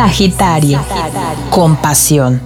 [0.00, 0.80] Sagitario,
[1.50, 2.40] compasión.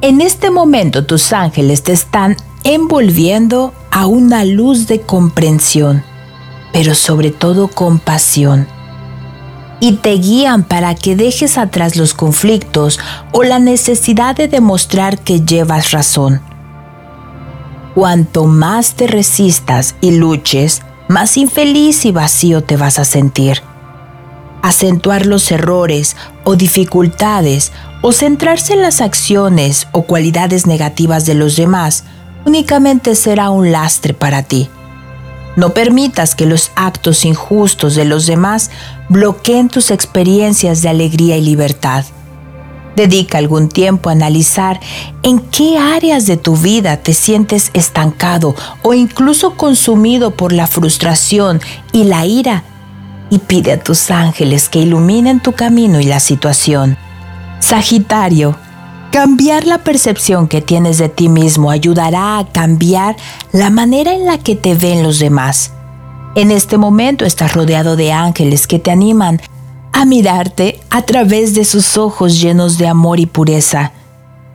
[0.00, 6.04] En este momento tus ángeles te están envolviendo a una luz de comprensión,
[6.72, 8.68] pero sobre todo compasión.
[9.80, 13.00] Y te guían para que dejes atrás los conflictos
[13.32, 16.40] o la necesidad de demostrar que llevas razón.
[17.96, 23.73] Cuanto más te resistas y luches, más infeliz y vacío te vas a sentir
[24.64, 31.54] acentuar los errores o dificultades o centrarse en las acciones o cualidades negativas de los
[31.54, 32.04] demás
[32.46, 34.70] únicamente será un lastre para ti.
[35.56, 38.70] No permitas que los actos injustos de los demás
[39.10, 42.06] bloqueen tus experiencias de alegría y libertad.
[42.96, 44.80] Dedica algún tiempo a analizar
[45.22, 51.60] en qué áreas de tu vida te sientes estancado o incluso consumido por la frustración
[51.92, 52.64] y la ira
[53.34, 56.96] y pide a tus ángeles que iluminen tu camino y la situación.
[57.58, 58.56] Sagitario,
[59.10, 63.16] cambiar la percepción que tienes de ti mismo ayudará a cambiar
[63.50, 65.72] la manera en la que te ven los demás.
[66.36, 69.42] En este momento estás rodeado de ángeles que te animan
[69.92, 73.90] a mirarte a través de sus ojos llenos de amor y pureza.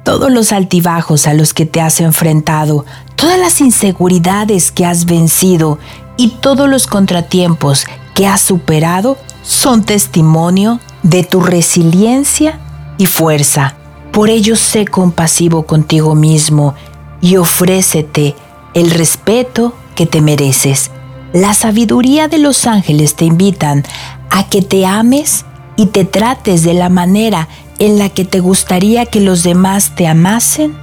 [0.06, 2.86] Todos los altibajos a los que te has enfrentado,
[3.17, 5.80] todas las inseguridades que has vencido
[6.16, 7.86] y todos los contratiempos
[8.20, 12.59] que has superado son testimonio de tu resiliencia
[12.98, 13.76] y fuerza.
[14.11, 16.76] Por ello sé compasivo contigo mismo
[17.22, 18.36] y ofrécete
[18.73, 20.92] el respeto que te mereces.
[21.31, 23.86] La sabiduría de los ángeles te invitan
[24.30, 25.45] a que te ames
[25.78, 27.48] y te trates de la manera
[27.80, 30.76] en la que te gustaría que los demás te amasen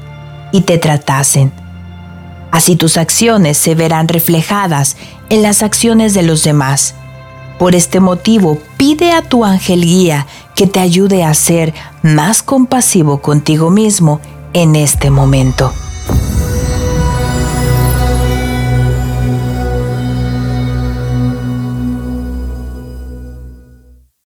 [0.53, 1.53] y te tratasen.
[2.50, 4.97] Así tus acciones se verán reflejadas
[5.28, 6.95] en las acciones de los demás.
[7.59, 13.22] Por este motivo, pide a tu ángel guía que te ayude a ser más compasivo
[13.22, 14.21] contigo mismo
[14.53, 15.72] en este momento.